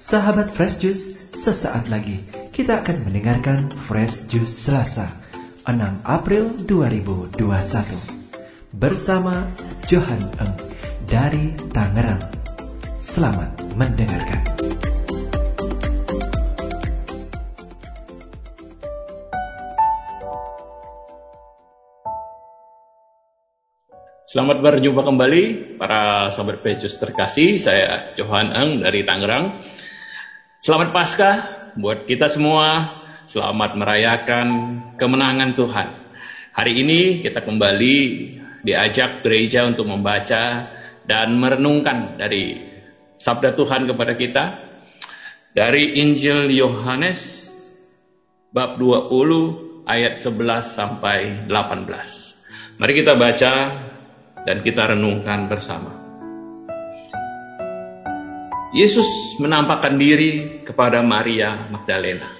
[0.00, 2.24] Sahabat Fresh Juice, sesaat lagi
[2.56, 5.12] kita akan mendengarkan Fresh Juice Selasa,
[5.68, 5.76] 6
[6.08, 7.36] April 2021.
[8.80, 9.44] Bersama
[9.84, 10.56] Johan Eng
[11.04, 12.16] dari Tangerang.
[12.96, 14.40] Selamat mendengarkan.
[24.24, 27.60] Selamat berjumpa kembali para sahabat Fresh Juice terkasih.
[27.60, 29.60] Saya Johan Eng dari Tangerang.
[30.60, 31.36] Selamat Paskah
[31.80, 32.92] buat kita semua.
[33.24, 34.48] Selamat merayakan
[35.00, 35.88] kemenangan Tuhan.
[36.52, 37.96] Hari ini kita kembali
[38.60, 40.68] diajak gereja untuk membaca
[41.08, 42.60] dan merenungkan dari
[43.16, 44.44] sabda Tuhan kepada kita
[45.56, 47.48] dari Injil Yohanes
[48.52, 52.76] bab 20 ayat 11 sampai 18.
[52.76, 53.52] Mari kita baca
[54.44, 55.99] dan kita renungkan bersama.
[58.70, 62.30] Yesus menampakkan diri kepada Maria Magdalena.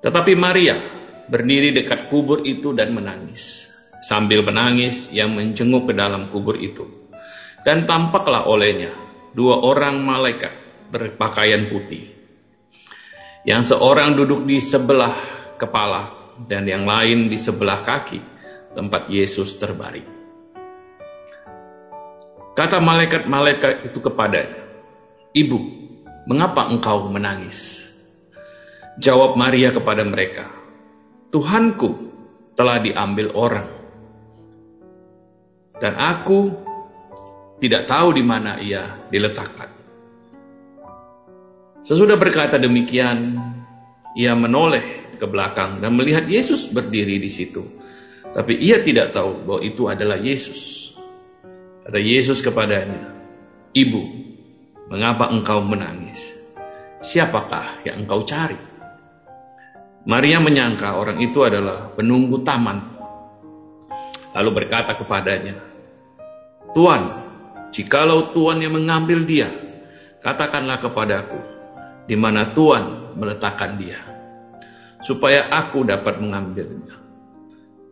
[0.00, 0.80] Tetapi Maria
[1.28, 3.68] berdiri dekat kubur itu dan menangis.
[4.00, 6.88] Sambil menangis, ia menjenguk ke dalam kubur itu.
[7.60, 8.96] Dan tampaklah olehnya
[9.36, 10.56] dua orang malaikat
[10.88, 12.08] berpakaian putih.
[13.44, 15.20] Yang seorang duduk di sebelah
[15.60, 18.20] kepala dan yang lain di sebelah kaki
[18.72, 20.19] tempat Yesus terbaring.
[22.50, 24.66] Kata malaikat-malaikat itu kepadanya,
[25.30, 25.58] Ibu,
[26.26, 27.86] mengapa engkau menangis?
[28.98, 30.50] Jawab Maria kepada mereka,
[31.30, 32.10] Tuhanku
[32.58, 33.68] telah diambil orang.
[35.80, 36.52] Dan aku
[37.62, 39.70] tidak tahu di mana ia diletakkan.
[41.80, 43.40] Sesudah berkata demikian,
[44.12, 47.64] ia menoleh ke belakang dan melihat Yesus berdiri di situ.
[48.36, 50.92] Tapi ia tidak tahu bahwa itu adalah Yesus.
[51.90, 53.02] Kata Yesus kepadanya,
[53.74, 54.02] Ibu,
[54.94, 56.38] mengapa engkau menangis?
[57.02, 58.54] Siapakah yang engkau cari?
[60.06, 62.78] Maria menyangka orang itu adalah penunggu taman.
[64.38, 65.58] Lalu berkata kepadanya,
[66.70, 67.10] Tuan,
[67.74, 69.50] jikalau Tuan yang mengambil dia,
[70.22, 71.42] katakanlah kepadaku,
[72.06, 73.98] di mana Tuan meletakkan dia,
[75.02, 76.94] supaya aku dapat mengambilnya.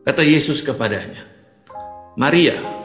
[0.06, 1.26] Kata Yesus kepadanya,
[2.14, 2.77] Maria,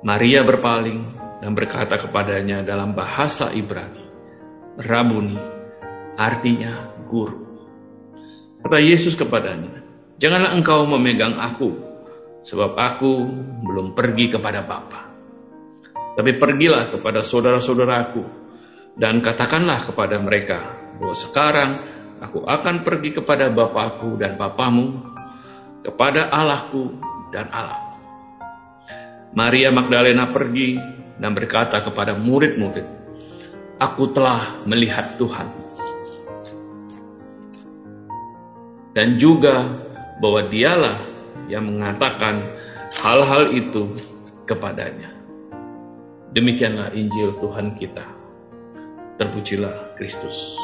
[0.00, 1.00] Maria berpaling
[1.44, 4.04] dan berkata kepadanya dalam bahasa Ibrani,
[4.80, 5.36] Rabuni,
[6.16, 6.72] artinya
[7.04, 7.36] guru.
[8.64, 9.80] Kata Yesus kepadanya,
[10.20, 11.72] Janganlah engkau memegang aku,
[12.44, 13.12] sebab aku
[13.64, 15.08] belum pergi kepada Bapa.
[16.16, 18.20] Tapi pergilah kepada saudara-saudaraku,
[19.00, 20.60] dan katakanlah kepada mereka
[21.00, 21.70] bahwa sekarang
[22.20, 25.00] aku akan pergi kepada Bapakku dan Bapamu,
[25.80, 27.00] kepada Allahku
[27.32, 27.89] dan Allahmu.
[29.30, 30.74] Maria Magdalena pergi
[31.20, 32.86] dan berkata kepada murid-murid,
[33.78, 35.46] "Aku telah melihat Tuhan."
[38.90, 39.70] Dan juga
[40.18, 40.98] bahwa dialah
[41.46, 42.42] yang mengatakan
[43.06, 43.86] hal-hal itu
[44.50, 45.14] kepadanya.
[46.34, 48.02] Demikianlah Injil Tuhan kita.
[49.14, 50.58] Terpujilah Kristus.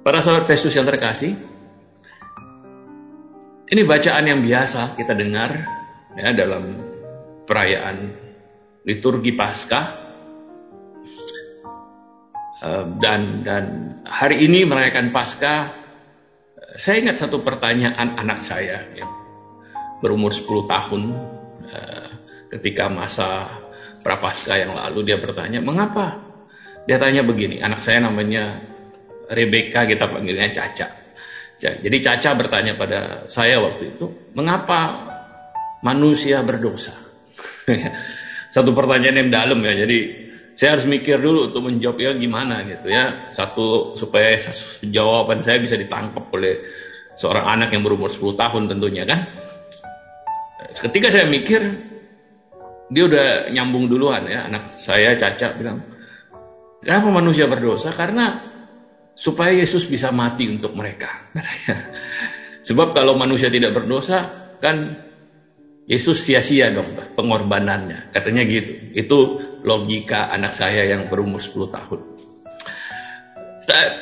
[0.00, 1.36] Para sahabat Yesus yang terkasih,
[3.68, 5.75] ini bacaan yang biasa kita dengar
[6.16, 6.64] ya dalam
[7.44, 7.96] perayaan
[8.88, 9.86] liturgi Paskah.
[12.56, 13.64] Eh, dan dan
[14.08, 15.86] hari ini merayakan Paskah
[16.76, 19.08] saya ingat satu pertanyaan anak saya yang
[20.04, 21.02] berumur 10 tahun
[21.68, 22.08] eh,
[22.56, 23.48] ketika masa
[24.04, 26.20] prapaskah yang lalu dia bertanya mengapa?
[26.84, 28.60] Dia tanya begini anak saya namanya
[29.32, 30.88] Rebecca kita panggilnya Caca.
[31.56, 34.06] Jadi Caca bertanya pada saya waktu itu
[34.36, 35.15] mengapa
[35.86, 36.90] manusia berdosa?
[38.54, 39.86] Satu pertanyaan yang dalam ya.
[39.86, 39.98] Jadi
[40.58, 43.30] saya harus mikir dulu untuk menjawab ya gimana gitu ya.
[43.30, 44.34] Satu supaya
[44.82, 46.58] jawaban saya bisa ditangkap oleh
[47.14, 49.22] seorang anak yang berumur 10 tahun tentunya kan.
[50.76, 51.62] Ketika saya mikir
[52.86, 55.82] dia udah nyambung duluan ya anak saya Caca bilang
[56.78, 58.38] kenapa manusia berdosa karena
[59.16, 61.34] supaya Yesus bisa mati untuk mereka
[62.68, 65.05] sebab kalau manusia tidak berdosa kan
[65.86, 68.10] Yesus sia-sia dong pengorbanannya.
[68.10, 68.90] Katanya gitu.
[68.90, 69.18] Itu
[69.62, 72.00] logika anak saya yang berumur 10 tahun.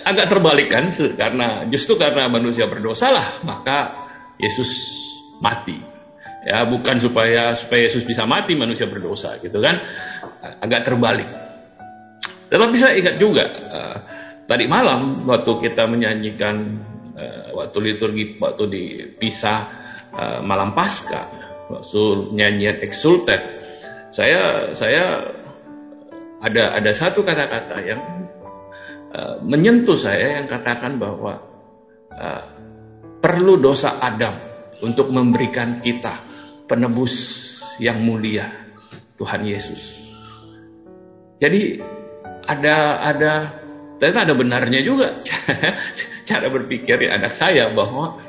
[0.05, 5.01] Agak terbalik kan, karena justru karena manusia berdosa lah, maka Yesus
[5.41, 5.77] mati.
[6.45, 9.81] Ya, bukan supaya supaya Yesus bisa mati manusia berdosa gitu kan.
[10.61, 11.29] Agak terbalik.
[12.49, 13.97] Tetapi saya ingat juga uh,
[14.45, 16.81] tadi malam waktu kita menyanyikan
[17.17, 19.61] uh, waktu liturgi waktu dipisah
[20.13, 22.03] uh, malam Paskah waktu
[22.35, 23.41] nyanyian exulted
[24.15, 25.27] saya saya
[26.45, 28.01] ada ada satu kata-kata yang
[29.17, 31.41] uh, menyentuh saya yang katakan bahwa
[32.15, 32.45] uh,
[33.25, 34.37] perlu dosa Adam
[34.85, 36.21] untuk memberikan kita
[36.69, 37.41] penebus
[37.81, 38.45] yang mulia
[39.17, 40.13] Tuhan Yesus.
[41.41, 41.81] Jadi
[42.45, 43.33] ada ada
[43.97, 45.25] ternyata ada benarnya juga
[46.29, 48.21] cara berpikir anak saya bahwa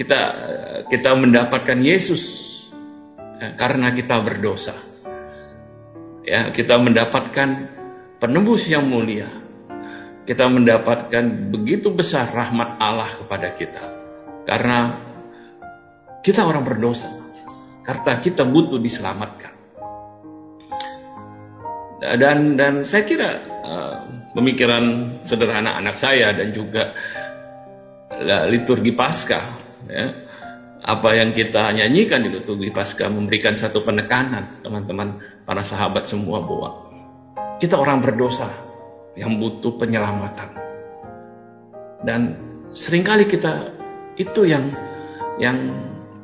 [0.00, 0.20] kita
[0.88, 2.24] kita mendapatkan Yesus
[3.36, 4.72] ya, karena kita berdosa.
[6.24, 7.68] Ya, kita mendapatkan
[8.16, 9.28] penebus yang mulia.
[10.24, 13.82] Kita mendapatkan begitu besar rahmat Allah kepada kita.
[14.48, 14.96] Karena
[16.24, 17.12] kita orang berdosa.
[17.84, 19.52] Karena kita butuh diselamatkan.
[22.00, 23.30] Dan dan saya kira
[23.60, 24.00] uh,
[24.32, 26.96] pemikiran sederhana anak saya dan juga
[28.48, 30.06] liturgi Paskah ya,
[30.80, 35.12] apa yang kita nyanyikan di liturgi Paskah memberikan satu penekanan teman-teman
[35.44, 36.88] para sahabat semua bahwa
[37.60, 38.48] kita orang berdosa
[39.18, 40.48] yang butuh penyelamatan.
[42.00, 42.20] Dan
[42.72, 43.76] sering kali kita
[44.16, 44.72] itu yang
[45.36, 45.56] yang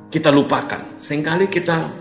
[0.08, 0.80] kita lupakan.
[0.96, 1.92] Seringkali kita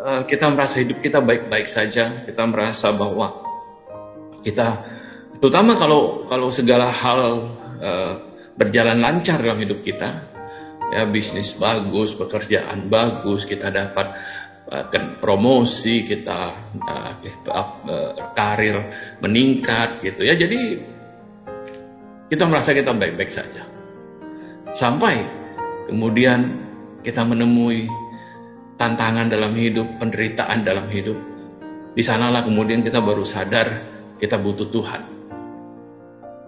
[0.00, 2.24] uh, kita merasa hidup kita baik-baik saja.
[2.24, 3.44] Kita merasa bahwa
[4.40, 4.80] kita
[5.36, 7.20] terutama kalau kalau segala hal
[7.82, 8.12] uh,
[8.56, 10.37] berjalan lancar dalam hidup kita
[10.92, 14.16] ya bisnis bagus, pekerjaan bagus, kita dapat
[14.72, 14.84] uh,
[15.20, 16.38] promosi, kita
[16.80, 17.12] uh,
[17.48, 18.76] uh, karir
[19.20, 20.34] meningkat gitu ya.
[20.36, 20.58] Jadi
[22.28, 23.64] kita merasa kita baik-baik saja.
[24.72, 25.24] Sampai
[25.88, 26.60] kemudian
[27.00, 27.88] kita menemui
[28.76, 31.16] tantangan dalam hidup, penderitaan dalam hidup.
[31.96, 33.82] Di sanalah kemudian kita baru sadar
[34.20, 35.02] kita butuh Tuhan.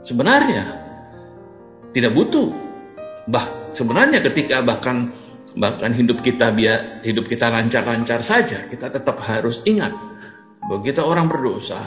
[0.05, 0.65] Sebenarnya
[1.91, 2.49] tidak butuh.
[3.31, 5.11] Bah, sebenarnya ketika bahkan
[5.59, 9.91] bahkan hidup kita biar hidup kita lancar-lancar saja, kita tetap harus ingat
[10.63, 11.79] bahwa kita orang berdosa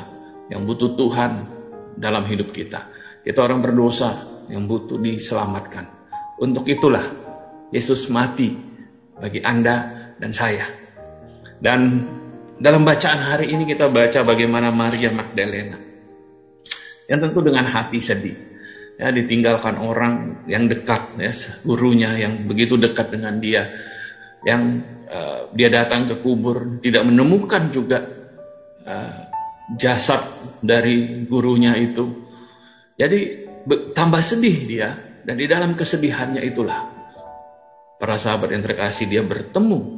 [0.52, 1.32] yang butuh Tuhan
[1.96, 2.92] dalam hidup kita.
[3.24, 5.88] Kita orang berdosa yang butuh diselamatkan.
[6.44, 7.04] Untuk itulah
[7.72, 8.52] Yesus mati
[9.16, 10.68] bagi Anda dan saya.
[11.64, 12.04] Dan
[12.60, 15.80] dalam bacaan hari ini kita baca bagaimana Maria Magdalena
[17.08, 18.53] yang tentu dengan hati sedih
[18.98, 21.34] ya ditinggalkan orang yang dekat ya
[21.66, 23.74] gurunya yang begitu dekat dengan dia
[24.45, 24.80] yang
[25.10, 28.04] uh, dia datang ke kubur tidak menemukan juga
[28.84, 29.19] uh,
[29.80, 30.22] jasad
[30.60, 32.06] dari gurunya itu.
[32.94, 33.48] Jadi
[33.95, 34.90] tambah sedih dia
[35.24, 36.80] dan di dalam kesedihannya itulah
[37.98, 39.98] para sahabat yang terkasih dia bertemu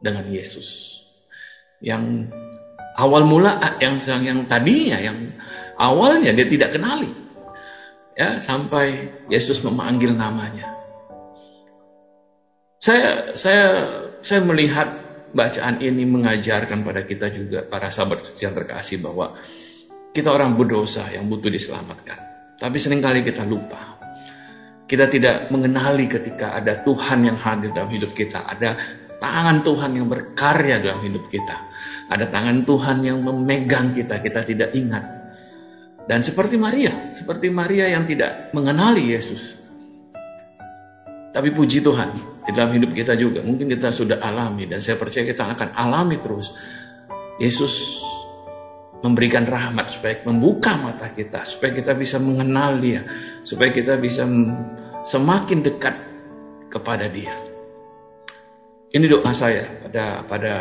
[0.00, 0.98] dengan Yesus.
[1.84, 2.32] Yang
[2.96, 5.36] awal mula yang yang tadinya yang
[5.76, 7.08] awalnya dia tidak kenali
[8.14, 10.70] ya sampai Yesus memanggil namanya.
[12.80, 13.64] Saya saya
[14.24, 14.88] saya melihat
[15.30, 19.36] bacaan ini mengajarkan pada kita juga para sahabat yang terkasih bahwa
[20.10, 22.18] kita orang berdosa yang butuh diselamatkan.
[22.58, 24.00] Tapi sering kali kita lupa.
[24.90, 28.74] Kita tidak mengenali ketika ada Tuhan yang hadir dalam hidup kita, ada
[29.22, 31.56] tangan Tuhan yang berkarya dalam hidup kita.
[32.10, 35.19] Ada tangan Tuhan yang memegang kita, kita tidak ingat
[36.08, 39.58] dan seperti Maria, seperti Maria yang tidak mengenali Yesus.
[41.30, 42.10] Tapi puji Tuhan,
[42.46, 46.18] di dalam hidup kita juga, mungkin kita sudah alami dan saya percaya kita akan alami
[46.18, 46.52] terus.
[47.40, 48.02] Yesus
[49.00, 53.00] memberikan rahmat supaya membuka mata kita, supaya kita bisa mengenal dia,
[53.46, 54.28] supaya kita bisa
[55.06, 55.96] semakin dekat
[56.68, 57.32] kepada dia.
[58.90, 60.54] Ini doa saya pada pada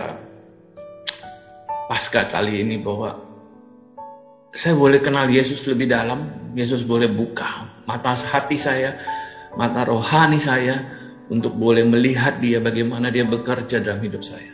[1.89, 3.28] pasca kali ini bahwa
[4.49, 8.97] saya boleh kenal Yesus lebih dalam, Yesus boleh buka mata hati saya,
[9.57, 10.77] mata rohani saya
[11.29, 14.53] untuk boleh melihat dia bagaimana dia bekerja dalam hidup saya.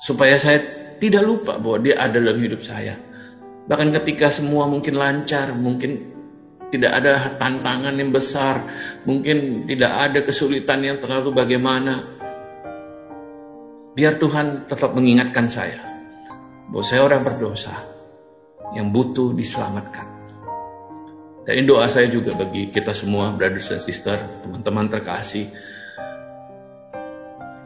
[0.00, 0.58] Supaya saya
[0.96, 2.96] tidak lupa bahwa dia ada dalam hidup saya.
[3.68, 6.10] Bahkan ketika semua mungkin lancar, mungkin
[6.72, 8.66] tidak ada tantangan yang besar,
[9.04, 12.08] mungkin tidak ada kesulitan yang terlalu bagaimana.
[13.92, 15.91] Biar Tuhan tetap mengingatkan saya
[16.72, 17.76] bahwa saya orang berdosa
[18.72, 20.08] yang butuh diselamatkan.
[21.44, 25.52] Dan ini doa saya juga bagi kita semua, brothers and sister, teman-teman terkasih.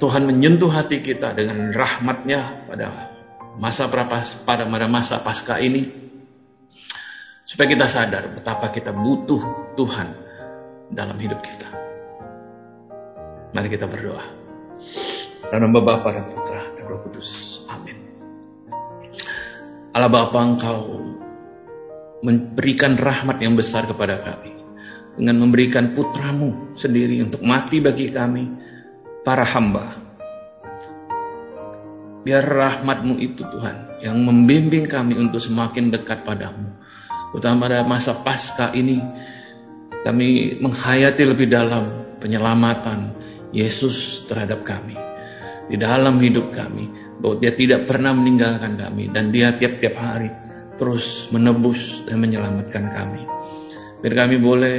[0.02, 3.14] Tuhan menyentuh hati kita dengan rahmatnya pada
[3.56, 5.86] masa prapas, pada masa pasca ini.
[7.46, 10.08] Supaya kita sadar betapa kita butuh Tuhan
[10.90, 11.68] dalam hidup kita.
[13.54, 14.24] Mari kita berdoa.
[15.46, 17.65] Dalam nama Bapa dan Putra dan Roh Kudus.
[19.96, 21.08] Allah Bapa Engkau
[22.20, 24.52] memberikan rahmat yang besar kepada kami
[25.16, 28.44] dengan memberikan putramu sendiri untuk mati bagi kami
[29.24, 29.96] para hamba.
[32.28, 36.76] Biar rahmatmu itu Tuhan yang membimbing kami untuk semakin dekat padamu.
[37.32, 39.00] Terutama pada masa pasca ini
[40.04, 43.16] kami menghayati lebih dalam penyelamatan
[43.48, 45.05] Yesus terhadap kami.
[45.66, 47.18] Di dalam hidup kami.
[47.18, 49.10] Bahwa dia tidak pernah meninggalkan kami.
[49.10, 50.30] Dan dia tiap-tiap hari
[50.76, 53.22] terus menebus dan menyelamatkan kami.
[54.04, 54.76] Biar kami boleh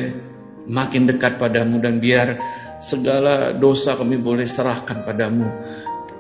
[0.69, 2.37] makin dekat padamu dan biar
[2.77, 5.49] segala dosa kami boleh serahkan padamu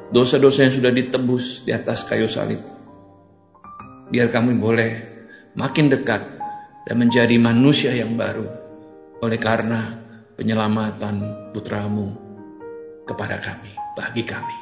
[0.09, 2.59] dosa-dosa yang sudah ditebus di atas kayu salib.
[4.07, 4.91] Biar kami boleh
[5.53, 6.21] makin dekat
[6.87, 8.47] dan menjadi manusia yang baru
[9.19, 9.99] oleh karena
[10.39, 12.15] penyelamatan putramu
[13.03, 14.57] kepada kami, bagi kami.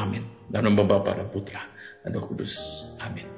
[0.00, 0.48] Amin.
[0.48, 1.60] Dan nama Bapa dan Putra
[2.00, 2.88] dan Roh Kudus.
[3.04, 3.28] Amin.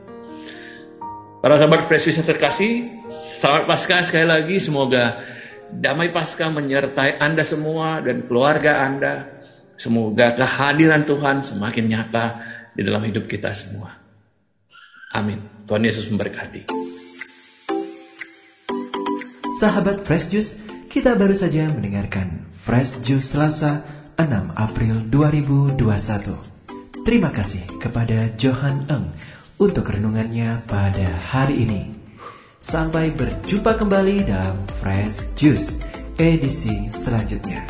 [1.43, 4.63] Para sahabat Fresh yang terkasih, selamat Paskah sekali lagi.
[4.63, 5.19] Semoga
[5.75, 9.35] damai Paskah menyertai Anda semua dan keluarga Anda
[9.75, 12.25] Semoga kehadiran Tuhan semakin nyata
[12.75, 13.91] di dalam hidup kita semua.
[15.15, 15.67] Amin.
[15.67, 16.71] Tuhan Yesus memberkati.
[19.55, 20.53] Sahabat Fresh Juice,
[20.91, 23.83] kita baru saja mendengarkan Fresh Juice Selasa
[24.15, 26.39] 6 April 2021.
[27.03, 29.11] Terima kasih kepada Johan Eng
[29.59, 31.83] untuk renungannya pada hari ini.
[32.63, 35.85] Sampai berjumpa kembali dalam Fresh Juice
[36.17, 37.67] edisi selanjutnya.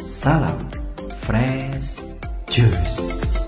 [0.00, 0.58] Salam
[1.22, 2.02] Fresh
[2.48, 3.47] Juice.